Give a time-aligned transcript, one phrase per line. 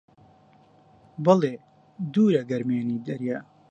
[1.25, 1.53] بەڵێ:
[2.13, 3.39] دوورە گەرمێنی دەریا